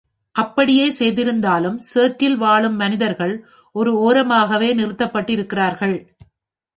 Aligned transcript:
அப்படியே 0.35 0.91
செய்திருந்தாலும் 0.91 1.77
சேற்றில் 1.89 2.37
வாழும் 2.37 2.75
மனிதர்கள் 2.75 3.33
ஒரு 3.75 3.91
ஓரமாகவே 3.99 4.73
நிறுத்தப்பட்டு 4.73 5.33
இருக்கிறார்கள். 5.33 5.95